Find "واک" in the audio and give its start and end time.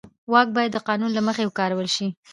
0.31-0.47